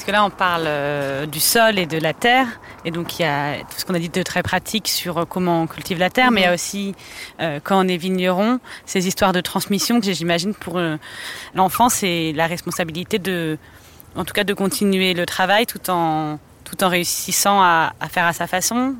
Parce 0.00 0.06
que 0.06 0.12
là, 0.12 0.24
on 0.24 0.30
parle 0.30 0.64
euh, 0.66 1.26
du 1.26 1.40
sol 1.40 1.78
et 1.78 1.84
de 1.84 1.98
la 1.98 2.14
terre. 2.14 2.46
Et 2.86 2.90
donc, 2.90 3.18
il 3.18 3.22
y 3.22 3.26
a 3.26 3.56
tout 3.58 3.76
ce 3.76 3.84
qu'on 3.84 3.92
a 3.92 3.98
dit 3.98 4.08
de 4.08 4.22
très 4.22 4.42
pratique 4.42 4.88
sur 4.88 5.18
euh, 5.18 5.24
comment 5.26 5.64
on 5.64 5.66
cultive 5.66 5.98
la 5.98 6.08
terre, 6.08 6.30
mais 6.30 6.40
il 6.40 6.44
y 6.44 6.46
a 6.46 6.48
mhm. 6.48 6.54
aussi, 6.54 6.94
euh, 7.38 7.60
quand 7.62 7.84
on 7.84 7.86
est 7.86 7.98
vigneron, 7.98 8.60
ces 8.86 9.06
histoires 9.06 9.34
de 9.34 9.42
transmission 9.42 10.00
que 10.00 10.10
j'imagine 10.10 10.54
pour 10.54 10.80
l'enfant, 11.54 11.90
c'est 11.90 12.32
la 12.34 12.46
responsabilité 12.46 13.18
de, 13.18 13.58
en 14.16 14.24
tout 14.24 14.32
cas, 14.32 14.44
de 14.44 14.54
continuer 14.54 15.12
le 15.12 15.26
travail 15.26 15.66
tout 15.66 15.90
en 15.90 16.38
tout 16.64 16.84
en 16.84 16.88
réussissant 16.88 17.60
à, 17.60 17.92
faire 18.10 18.26
à 18.26 18.32
sa 18.32 18.46
façon. 18.46 18.94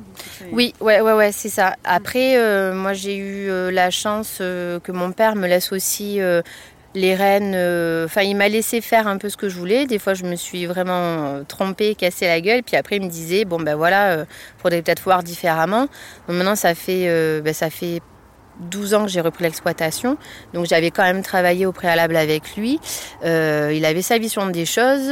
Oui, 0.51 0.73
ouais, 0.81 0.99
ouais, 0.99 1.13
ouais, 1.13 1.31
c'est 1.31 1.47
ça. 1.47 1.77
Après, 1.85 2.35
moi, 2.73 2.91
j'ai 2.91 3.15
eu 3.15 3.49
la 3.71 3.89
chance 3.89 4.35
que 4.39 4.91
mon 4.91 5.13
père 5.13 5.35
me 5.35 5.47
laisse 5.47 5.71
aussi 5.71 6.19
les 6.93 7.15
rênes, 7.15 7.53
euh, 7.55 8.05
enfin, 8.05 8.21
il 8.21 8.35
m'a 8.35 8.49
laissé 8.49 8.81
faire 8.81 9.07
un 9.07 9.17
peu 9.17 9.29
ce 9.29 9.37
que 9.37 9.49
je 9.49 9.57
voulais. 9.57 9.85
Des 9.85 9.99
fois, 9.99 10.13
je 10.13 10.23
me 10.23 10.35
suis 10.35 10.65
vraiment 10.65 10.91
euh, 10.93 11.43
trompée, 11.47 11.95
cassé 11.95 12.27
la 12.27 12.41
gueule. 12.41 12.63
Puis 12.63 12.75
après, 12.75 12.97
il 12.97 13.03
me 13.03 13.09
disait, 13.09 13.45
bon, 13.45 13.59
ben 13.59 13.75
voilà, 13.75 14.11
euh, 14.11 14.25
faudrait 14.57 14.81
peut-être 14.81 15.01
voir 15.03 15.23
différemment. 15.23 15.87
Donc 16.27 16.37
maintenant, 16.37 16.55
ça 16.55 16.75
fait, 16.75 17.41
ben, 17.41 17.53
ça 17.53 17.69
fait 17.69 18.01
12 18.59 18.93
ans 18.93 19.05
que 19.05 19.11
j'ai 19.11 19.21
repris 19.21 19.43
l'exploitation. 19.43 20.17
Donc 20.53 20.65
j'avais 20.65 20.91
quand 20.91 21.03
même 21.03 21.21
travaillé 21.21 21.65
au 21.65 21.71
préalable 21.71 22.15
avec 22.15 22.55
lui. 22.55 22.79
il 23.23 23.85
avait 23.85 24.01
sa 24.01 24.17
vision 24.17 24.47
des 24.47 24.65
choses, 24.65 25.11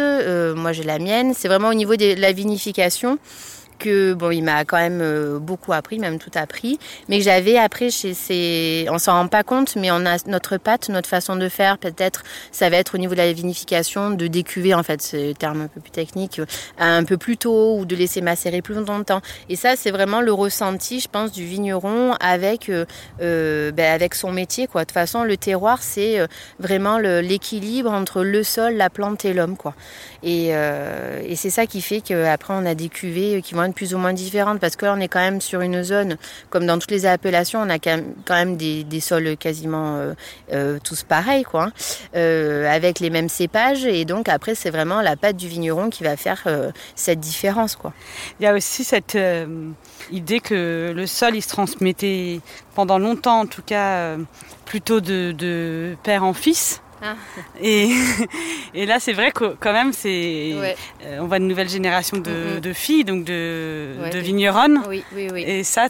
moi 0.56 0.74
j'ai 0.74 0.84
la 0.84 1.00
mienne. 1.00 1.34
C'est 1.34 1.48
vraiment 1.48 1.70
au 1.70 1.74
niveau 1.74 1.96
de 1.96 2.20
la 2.20 2.32
vinification 2.32 3.18
que 3.80 4.14
bon, 4.14 4.30
il 4.30 4.44
m'a 4.44 4.66
quand 4.66 4.78
même 4.78 5.00
euh, 5.02 5.40
beaucoup 5.40 5.74
appris, 5.74 5.98
même 5.98 6.20
tout 6.20 6.30
appris, 6.36 6.78
mais 7.08 7.18
que 7.18 7.24
j'avais 7.24 7.58
appris 7.58 7.90
chez 7.90 8.14
ces, 8.14 8.86
on 8.92 9.00
s'en 9.00 9.14
rend 9.14 9.28
pas 9.28 9.44
compte, 9.44 9.76
mais 9.76 9.90
on 9.90 10.06
a 10.06 10.18
notre 10.28 10.58
pâte, 10.58 10.90
notre 10.90 11.10
façon 11.10 11.36
de 11.36 11.50
faire, 11.50 11.80
peut-être, 11.80 12.24
ça 12.52 12.70
va 12.70 12.78
être 12.78 12.94
au 12.94 12.98
niveau 13.00 13.14
de 13.14 13.20
la 13.20 13.34
vinification, 13.34 14.12
de 14.12 14.28
décuver 14.28 14.76
en 14.76 14.84
fait, 14.84 15.02
c'est 15.02 15.34
terme 15.40 15.62
un 15.62 15.68
peu 15.68 15.80
plus 15.80 15.92
technique, 15.92 16.40
euh, 16.40 16.46
un 16.78 17.04
peu 17.04 17.18
plus 17.18 17.38
tôt 17.38 17.78
ou 17.80 17.86
de 17.86 17.96
laisser 17.96 18.22
macérer 18.22 18.62
plus 18.62 18.76
longtemps. 18.76 19.22
Et 19.48 19.56
ça, 19.56 19.76
c'est 19.76 19.92
vraiment 19.92 20.22
le 20.22 20.34
ressenti, 20.34 21.00
je 21.00 21.08
pense, 21.08 21.32
du 21.32 21.46
vigneron 21.46 22.14
avec 22.20 22.70
euh, 22.70 23.72
ben, 23.72 23.94
avec 23.94 24.14
son 24.14 24.32
métier 24.32 24.68
quoi. 24.68 24.82
De 24.82 24.86
toute 24.86 24.94
façon, 24.94 25.24
le 25.24 25.38
terroir, 25.38 25.82
c'est 25.82 26.20
vraiment 26.60 26.98
l'équilibre 27.00 27.92
entre 27.92 28.24
le 28.24 28.44
sol, 28.44 28.74
la 28.74 28.90
plante 28.90 29.24
et 29.26 29.34
l'homme 29.34 29.56
quoi. 29.56 29.74
Et, 30.24 30.48
et 30.50 31.36
c'est 31.36 31.50
ça 31.50 31.66
qui 31.66 31.82
fait 31.82 32.02
qu'après 32.02 32.54
on 32.54 32.66
a 32.66 32.76
des 32.76 32.90
cuvées 32.90 33.42
qui 33.42 33.54
vont 33.54 33.69
plus 33.74 33.94
ou 33.94 33.98
moins 33.98 34.14
différentes 34.14 34.60
parce 34.60 34.76
que 34.76 34.86
là, 34.86 34.94
on 34.96 35.00
est 35.00 35.08
quand 35.08 35.20
même 35.20 35.42
sur 35.42 35.62
une 35.62 35.84
zone, 35.84 36.18
comme 36.50 36.66
dans 36.66 36.78
toutes 36.80 36.92
les 36.92 37.06
appellations, 37.06 37.62
on 37.62 37.70
a 37.70 37.80
quand 37.80 38.02
même, 38.30 38.58
des, 38.58 39.00
sols 39.00 39.38
quasiment 39.38 39.98
euh, 39.98 40.14
euh, 40.54 40.80
tous 40.84 41.04
pareils, 41.04 41.44
quoi, 41.44 41.64
hein. 41.64 41.72
euh, 42.16 42.70
avec 42.70 43.00
les 43.00 43.10
mêmes 43.10 43.30
cépages. 43.30 43.86
Et 43.86 44.06
donc 44.06 44.30
après, 44.30 44.56
c'est 44.56 44.70
vraiment 44.70 45.02
la 45.02 45.16
pâte 45.16 45.38
du 45.38 45.48
vigneron 45.48 45.90
qui 45.90 46.04
va 46.04 46.18
faire 46.18 46.48
cette 46.96 47.20
différence, 47.20 47.76
quoi. 47.76 47.94
Il 48.40 48.44
y 48.44 48.48
a 48.48 48.54
aussi 48.54 48.84
cette 48.84 49.18
idée 50.12 50.40
que 50.40 50.94
le 50.96 51.08
sol, 51.08 51.36
il 51.36 51.42
se 51.42 51.50
transmettait 51.50 52.42
pendant 52.76 53.00
longtemps, 53.00 53.42
en 53.42 53.46
tout 53.46 53.62
cas, 53.62 54.16
plutôt 54.66 55.02
de 55.02 55.96
père 56.04 56.24
en 56.24 56.34
fils. 56.34 56.82
Ah. 57.02 57.16
Et, 57.62 57.90
et, 58.74 58.86
là, 58.86 59.00
c'est 59.00 59.14
vrai 59.14 59.32
que 59.32 59.56
quand 59.60 59.74
même, 59.74 59.94
c'est, 59.94 60.52
euh, 60.54 61.20
on 61.20 61.28
voit 61.28 61.38
une 61.38 61.48
nouvelle 61.48 61.70
génération 61.70 62.18
de, 62.18 62.60
de 62.60 62.74
filles, 62.74 63.04
donc 63.04 63.24
de, 63.24 63.96
de 64.12 64.20
vigneronnes. 64.20 64.82
Oui, 64.88 65.04
oui, 65.14 65.30
oui. 65.32 65.44
Et 65.46 65.64
ça, 65.64 65.88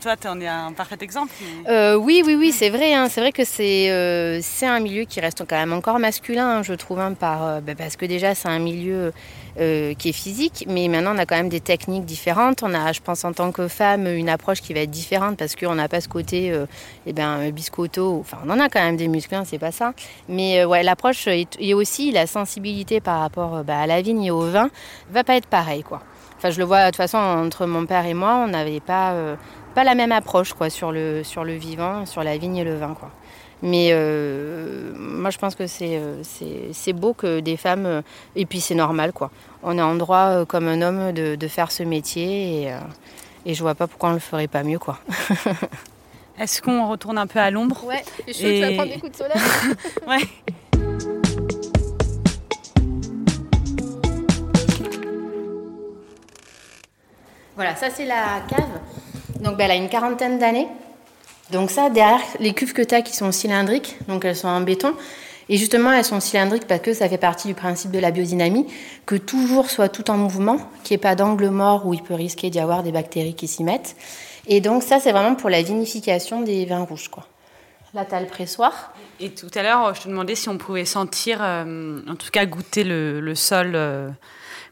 toi, 0.00 0.16
tu 0.16 0.26
en 0.28 0.40
es 0.40 0.46
un 0.46 0.72
parfait 0.72 0.96
exemple. 1.00 1.32
Euh, 1.68 1.94
oui, 1.96 2.22
oui, 2.24 2.36
oui, 2.36 2.52
c'est 2.52 2.70
vrai. 2.70 2.94
Hein. 2.94 3.08
c'est 3.08 3.20
vrai 3.20 3.32
que 3.32 3.44
c'est 3.44 3.90
euh, 3.90 4.40
un 4.62 4.80
milieu 4.80 5.04
qui 5.04 5.20
reste 5.20 5.44
quand 5.48 5.56
même 5.56 5.72
encore 5.72 5.98
masculin, 5.98 6.58
hein, 6.58 6.62
je 6.62 6.74
trouve, 6.74 7.00
hein, 7.00 7.12
par, 7.12 7.60
bah, 7.60 7.74
parce 7.76 7.96
que 7.96 8.06
déjà, 8.06 8.34
c'est 8.34 8.48
un 8.48 8.58
milieu 8.58 9.12
euh, 9.60 9.94
qui 9.94 10.08
est 10.08 10.12
physique, 10.12 10.64
mais 10.68 10.88
maintenant 10.88 11.14
on 11.14 11.18
a 11.18 11.26
quand 11.26 11.36
même 11.36 11.48
des 11.48 11.60
techniques 11.60 12.04
différentes. 12.04 12.62
On 12.62 12.74
a, 12.74 12.92
je 12.92 13.00
pense, 13.00 13.24
en 13.24 13.32
tant 13.32 13.52
que 13.52 13.68
femme, 13.68 14.06
une 14.06 14.28
approche 14.28 14.60
qui 14.60 14.74
va 14.74 14.80
être 14.80 14.90
différente 14.90 15.36
parce 15.36 15.54
qu'on 15.54 15.76
n'a 15.76 15.88
pas 15.88 16.00
ce 16.00 16.08
côté 16.08 16.50
euh, 16.50 16.66
eh 17.06 17.12
ben, 17.12 17.50
biscotto. 17.50 18.18
Enfin, 18.20 18.38
on 18.44 18.50
en 18.50 18.58
a 18.58 18.68
quand 18.68 18.80
même 18.80 18.96
des 18.96 19.06
muscles, 19.06 19.34
hein, 19.34 19.44
c'est 19.46 19.58
pas 19.58 19.70
ça. 19.70 19.92
Mais 20.28 20.60
euh, 20.60 20.66
ouais, 20.66 20.82
l'approche 20.82 21.28
et 21.28 21.74
aussi 21.74 22.10
la 22.10 22.26
sensibilité 22.26 23.00
par 23.00 23.20
rapport 23.20 23.62
bah, 23.62 23.78
à 23.78 23.86
la 23.86 24.02
vigne 24.02 24.24
et 24.24 24.30
au 24.30 24.40
vin 24.40 24.70
va 25.10 25.22
pas 25.22 25.36
être 25.36 25.46
pareil, 25.46 25.84
quoi. 25.84 26.02
Enfin, 26.36 26.50
je 26.50 26.58
le 26.58 26.64
vois 26.64 26.80
de 26.80 26.86
toute 26.86 26.96
façon 26.96 27.18
entre 27.18 27.66
mon 27.66 27.86
père 27.86 28.06
et 28.06 28.14
moi, 28.14 28.42
on 28.44 28.48
n'avait 28.48 28.80
pas 28.80 29.14
pas 29.74 29.84
la 29.84 29.94
même 29.94 30.12
approche 30.12 30.52
quoi 30.52 30.68
sur 30.68 30.92
le 30.92 31.22
sur 31.24 31.44
le 31.44 31.54
vivant, 31.54 32.06
sur 32.06 32.22
la 32.22 32.36
vigne 32.36 32.56
et 32.56 32.64
le 32.64 32.76
vin, 32.76 32.94
quoi. 32.94 33.10
Mais 33.64 33.88
euh, 33.92 34.92
moi, 34.94 35.30
je 35.30 35.38
pense 35.38 35.54
que 35.54 35.64
euh, 35.82 36.22
c'est 36.72 36.92
beau 36.92 37.14
que 37.14 37.40
des 37.40 37.56
femmes, 37.56 37.86
euh, 37.86 38.02
et 38.36 38.44
puis 38.44 38.60
c'est 38.60 38.74
normal, 38.74 39.14
quoi. 39.14 39.30
On 39.62 39.78
est 39.78 39.82
en 39.82 39.94
droit, 39.94 40.44
comme 40.44 40.68
un 40.68 40.82
homme, 40.82 41.12
de, 41.12 41.34
de 41.34 41.48
faire 41.48 41.72
ce 41.72 41.82
métier, 41.82 42.64
et, 42.64 42.74
et 43.46 43.54
je 43.54 43.62
vois 43.62 43.74
pas 43.74 43.86
pourquoi 43.86 44.10
on 44.10 44.12
le 44.12 44.18
ferait 44.18 44.48
pas 44.48 44.62
mieux, 44.64 44.78
quoi. 44.78 44.98
Est-ce 46.38 46.60
qu'on 46.60 46.90
retourne 46.90 47.16
un 47.16 47.26
peu 47.26 47.38
à 47.38 47.50
l'ombre 47.50 47.86
Ouais, 47.86 48.04
je 48.28 48.46
et... 48.46 48.60
tu 48.60 48.60
vas 48.60 48.72
prendre 48.74 48.92
des 48.92 49.00
coups 49.00 49.12
de 49.12 49.16
soleil 49.16 49.36
Ouais. 50.06 50.28
Voilà, 57.56 57.74
ça 57.76 57.88
c'est 57.88 58.04
la 58.04 58.42
cave. 58.46 58.80
Donc 59.40 59.56
ben, 59.56 59.64
elle 59.64 59.70
a 59.70 59.76
une 59.76 59.88
quarantaine 59.88 60.38
d'années. 60.38 60.68
Donc 61.50 61.70
ça, 61.70 61.90
derrière, 61.90 62.20
les 62.40 62.52
cuves 62.54 62.72
que 62.72 62.82
tu 62.82 62.94
as 62.94 63.02
qui 63.02 63.14
sont 63.14 63.32
cylindriques, 63.32 63.96
donc 64.08 64.24
elles 64.24 64.36
sont 64.36 64.48
en 64.48 64.60
béton, 64.60 64.94
et 65.48 65.56
justement 65.58 65.92
elles 65.92 66.04
sont 66.04 66.20
cylindriques 66.20 66.66
parce 66.66 66.80
que 66.80 66.94
ça 66.94 67.08
fait 67.08 67.18
partie 67.18 67.48
du 67.48 67.54
principe 67.54 67.90
de 67.90 67.98
la 67.98 68.10
biodynamie, 68.10 68.66
que 69.06 69.14
toujours 69.14 69.70
soit 69.70 69.88
tout 69.88 70.10
en 70.10 70.16
mouvement, 70.16 70.58
qu'il 70.82 70.94
n'y 70.94 71.00
ait 71.00 71.02
pas 71.02 71.14
d'angle 71.14 71.48
mort 71.50 71.86
où 71.86 71.94
il 71.94 72.02
peut 72.02 72.14
risquer 72.14 72.50
d'y 72.50 72.60
avoir 72.60 72.82
des 72.82 72.92
bactéries 72.92 73.34
qui 73.34 73.46
s'y 73.46 73.62
mettent. 73.62 73.96
Et 74.46 74.60
donc 74.60 74.82
ça, 74.82 75.00
c'est 75.00 75.12
vraiment 75.12 75.34
pour 75.34 75.50
la 75.50 75.62
vinification 75.62 76.42
des 76.42 76.64
vins 76.64 76.84
rouges. 76.84 77.08
Quoi. 77.08 77.26
Là, 77.94 78.04
tu 78.04 78.14
as 78.14 78.20
le 78.20 78.26
pressoir. 78.26 78.92
Et 79.20 79.30
tout 79.30 79.50
à 79.54 79.62
l'heure, 79.62 79.94
je 79.94 80.02
te 80.02 80.08
demandais 80.08 80.34
si 80.34 80.48
on 80.48 80.58
pouvait 80.58 80.84
sentir, 80.84 81.38
euh, 81.40 82.00
en 82.08 82.16
tout 82.16 82.30
cas 82.32 82.44
goûter 82.44 82.84
le, 82.84 83.34
sol. 83.34 83.72
Euh, 83.74 84.08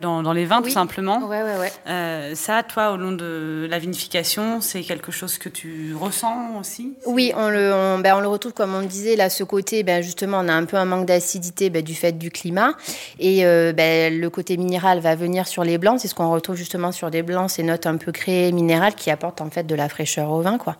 dans, 0.02 0.32
les 0.32 0.44
vins, 0.44 0.60
tout 0.60 0.70
simplement. 0.70 1.26
Ouais, 1.26 1.42
ouais, 1.42 1.58
ouais. 1.58 1.72
Euh, 1.88 2.34
ça, 2.34 2.62
toi, 2.62 2.92
au 2.92 2.96
long 2.96 3.12
de 3.12 3.66
la 3.70 3.78
vinification, 3.78 4.60
c'est 4.60 4.82
quelque 4.82 5.12
chose 5.12 5.38
que 5.38 5.48
tu 5.48 5.94
ressens 5.98 6.58
aussi? 6.60 6.94
Oui, 7.06 7.32
on 7.36 7.48
le, 7.48 7.72
on, 7.72 7.98
ben, 7.98 8.16
on 8.16 8.20
le 8.20 8.28
retrouve, 8.28 8.52
comme 8.52 8.74
on 8.74 8.80
le 8.80 8.86
disait, 8.86 9.16
là, 9.16 9.30
ce 9.30 9.44
côté, 9.44 9.82
ben, 9.82 10.02
justement, 10.02 10.40
on 10.40 10.48
a 10.48 10.52
un 10.52 10.64
peu 10.64 10.76
un 10.76 10.84
manque 10.84 11.06
d'acidité 11.06 11.70
ben, 11.70 11.82
du 11.82 11.94
fait 11.94 12.12
du 12.12 12.30
climat. 12.30 12.72
Et 13.18 13.46
euh, 13.46 13.72
ben, 13.72 14.20
le 14.20 14.30
côté 14.30 14.56
minéral 14.56 15.00
va 15.00 15.14
venir 15.14 15.46
sur 15.46 15.64
les 15.64 15.78
blancs. 15.78 16.00
C'est 16.00 16.08
ce 16.08 16.14
qu'on 16.14 16.30
retrouve 16.30 16.56
justement 16.56 16.92
sur 16.92 17.10
des 17.10 17.22
blancs, 17.22 17.50
ces 17.50 17.62
notes 17.62 17.86
un 17.86 17.96
peu 17.96 18.12
créées 18.12 18.52
minérales 18.52 18.94
qui 18.94 19.10
apportent 19.10 19.40
en 19.40 19.50
fait 19.50 19.64
de 19.64 19.74
la 19.74 19.88
fraîcheur 19.88 20.30
au 20.30 20.42
vin. 20.42 20.58
Quoi. 20.58 20.76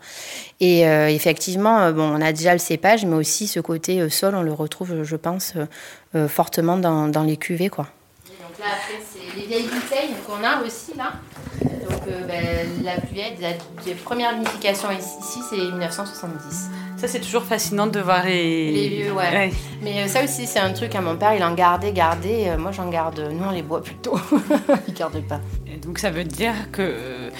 Et 0.59 0.87
euh, 0.87 1.07
effectivement, 1.07 1.91
bon, 1.91 2.03
on 2.03 2.21
a 2.21 2.31
déjà 2.31 2.53
le 2.53 2.59
cépage, 2.59 3.05
mais 3.05 3.15
aussi 3.15 3.47
ce 3.47 3.59
côté 3.59 4.09
sol, 4.09 4.35
on 4.35 4.43
le 4.43 4.53
retrouve, 4.53 5.03
je 5.03 5.15
pense, 5.15 5.53
fortement 6.27 6.77
dans, 6.77 7.07
dans 7.07 7.23
les 7.23 7.37
cuvées. 7.37 7.69
Quoi. 7.69 7.87
Là, 8.63 8.69
après, 8.75 9.03
c'est 9.03 9.35
les 9.37 9.45
vieilles 9.45 9.67
bouteilles 9.67 10.15
qu'on 10.25 10.41
a 10.41 10.63
aussi 10.63 10.93
là. 10.95 11.11
Donc 11.61 12.07
euh, 12.07 12.25
ben, 12.25 12.83
la 12.85 12.95
plus 12.95 13.13
vieille, 13.13 13.35
la, 13.41 13.93
première 14.05 14.33
vinification 14.33 14.89
ici, 14.91 15.39
c'est 15.49 15.57
1970. 15.57 16.69
Ça, 16.95 17.09
c'est 17.09 17.19
toujours 17.19 17.43
fascinant 17.43 17.87
de 17.87 17.99
voir 17.99 18.23
les... 18.23 18.71
Les 18.71 18.87
vieux, 18.87 19.11
ouais. 19.11 19.51
Mais 19.81 20.03
euh, 20.03 20.07
ça 20.07 20.23
aussi, 20.23 20.47
c'est 20.47 20.59
un 20.59 20.71
truc 20.71 20.95
à 20.95 21.01
mon 21.01 21.17
père, 21.17 21.33
il 21.33 21.43
en 21.43 21.53
gardait, 21.53 21.91
gardait. 21.91 22.51
Euh, 22.51 22.57
moi, 22.57 22.71
j'en 22.71 22.89
garde. 22.89 23.19
Nous, 23.33 23.43
on 23.43 23.51
les 23.51 23.63
boit 23.63 23.83
plutôt. 23.83 24.17
il 24.87 24.93
garde 24.93 25.19
pas. 25.27 25.41
Et 25.67 25.75
donc, 25.75 25.99
ça 25.99 26.09
veut 26.09 26.23
dire 26.23 26.53
que 26.71 27.31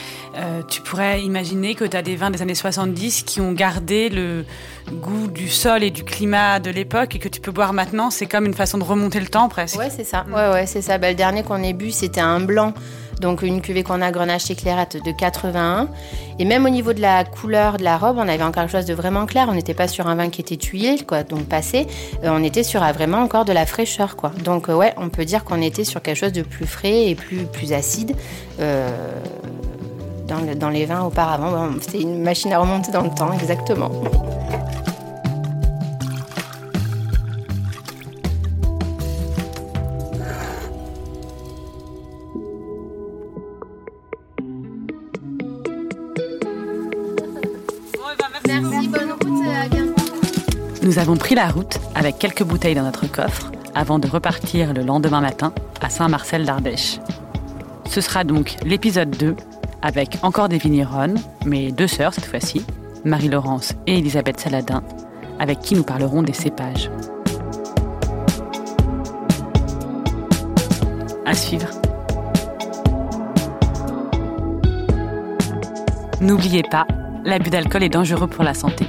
tu 0.67 0.81
pourrais 0.81 1.21
imaginer 1.21 1.75
que 1.75 1.85
tu 1.85 1.95
as 1.95 2.01
des 2.01 2.15
vins 2.15 2.31
des 2.31 2.41
années 2.41 2.55
70 2.55 3.23
qui 3.23 3.41
ont 3.41 3.51
gardé 3.51 4.09
le 4.09 4.45
goût 4.91 5.27
du 5.27 5.49
sol 5.49 5.83
et 5.83 5.91
du 5.91 6.03
climat 6.03 6.59
de 6.59 6.69
l'époque 6.69 7.15
et 7.15 7.19
que 7.19 7.29
tu 7.29 7.39
peux 7.41 7.51
boire 7.51 7.73
maintenant. 7.73 8.09
C'est 8.09 8.25
comme 8.25 8.45
une 8.45 8.53
façon 8.53 8.77
de 8.77 8.83
remonter 8.83 9.19
le 9.19 9.27
temps 9.27 9.49
presque. 9.49 9.77
Ouais, 9.77 9.89
c'est 9.89 10.03
ça. 10.03 10.25
Ouais, 10.27 10.49
ouais, 10.49 10.65
c'est 10.65 10.81
ça. 10.81 10.97
Bah, 10.97 11.09
le 11.09 11.15
dernier 11.15 11.43
qu'on 11.43 11.61
ait 11.63 11.73
bu, 11.73 11.91
c'était 11.91 12.21
un 12.21 12.39
blanc 12.39 12.73
Donc 13.21 13.41
une 13.41 13.61
cuvée 13.61 13.83
qu'on 13.83 14.01
a 14.01 14.11
Grenache 14.11 14.49
et 14.51 14.55
Clairette 14.55 14.97
de 15.03 15.11
81. 15.11 15.87
Et 16.39 16.45
même 16.45 16.65
au 16.65 16.69
niveau 16.69 16.93
de 16.93 17.01
la 17.01 17.23
couleur 17.23 17.77
de 17.77 17.83
la 17.83 17.97
robe, 17.97 18.17
on 18.17 18.27
avait 18.27 18.43
encore 18.43 18.63
quelque 18.63 18.71
chose 18.71 18.85
de 18.85 18.93
vraiment 18.93 19.25
clair. 19.25 19.47
On 19.49 19.53
n'était 19.53 19.73
pas 19.73 19.87
sur 19.87 20.07
un 20.07 20.15
vin 20.15 20.29
qui 20.29 20.41
était 20.41 20.57
tuilé, 20.57 20.97
quoi, 21.07 21.23
donc 21.23 21.45
passé. 21.45 21.87
Euh, 22.23 22.29
on 22.31 22.43
était 22.43 22.63
sur 22.63 22.81
vraiment 22.93 23.19
encore 23.19 23.45
de 23.45 23.53
la 23.53 23.65
fraîcheur, 23.65 24.15
quoi. 24.15 24.31
Donc 24.43 24.69
euh, 24.69 24.75
ouais, 24.75 24.93
on 24.97 25.09
peut 25.09 25.25
dire 25.25 25.43
qu'on 25.43 25.61
était 25.61 25.85
sur 25.85 26.01
quelque 26.01 26.17
chose 26.17 26.33
de 26.33 26.41
plus 26.41 26.65
frais 26.65 27.09
et 27.09 27.15
plus, 27.15 27.45
plus 27.45 27.73
acide. 27.73 28.15
Euh, 28.59 28.89
dans, 30.41 30.55
dans, 30.55 30.69
les 30.69 30.85
vins 30.85 31.03
auparavant, 31.03 31.69
c'était 31.81 32.01
une 32.01 32.21
machine 32.21 32.53
à 32.53 32.59
remonter 32.59 32.91
dans 32.91 33.01
le 33.01 33.09
temps, 33.09 33.31
exactement. 33.33 33.91
Nous 50.81 50.99
avons 50.99 51.15
pris 51.15 51.33
la 51.33 51.47
route 51.47 51.79
avec 51.95 52.19
quelques 52.19 52.43
bouteilles 52.43 52.75
dans 52.75 52.83
notre 52.83 53.07
coffre 53.07 53.51
avant 53.73 53.99
de 53.99 54.07
repartir 54.07 54.73
le 54.73 54.83
lendemain 54.83 55.21
matin 55.21 55.53
à 55.81 55.89
Saint-Marcel 55.89 56.45
d'Ardèche. 56.45 56.99
Ce 57.89 58.01
sera 58.01 58.23
donc 58.23 58.57
l'épisode 58.65 59.09
2 59.11 59.35
avec 59.83 60.17
encore 60.23 60.49
des 60.49 60.57
vigneronnes, 60.57 61.19
mais 61.45 61.71
deux 61.71 61.87
sœurs 61.87 62.13
cette 62.13 62.25
fois-ci, 62.25 62.65
Marie-Laurence 63.03 63.73
et 63.85 63.99
Elisabeth 63.99 64.39
Saladin, 64.39 64.81
avec 65.39 65.59
qui 65.59 65.75
nous 65.75 65.83
parlerons 65.83 66.23
des 66.23 66.33
cépages. 66.33 66.89
À 71.25 71.35
suivre. 71.35 71.67
N'oubliez 76.21 76.63
pas, 76.63 76.87
l'abus 77.25 77.49
d'alcool 77.49 77.83
est 77.83 77.89
dangereux 77.89 78.27
pour 78.27 78.45
la 78.45 78.53
santé. 78.53 78.87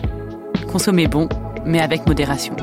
Consommez 0.71 1.09
bon 1.09 1.29
mais 1.67 1.81
avec 1.81 2.07
modération. 2.07 2.55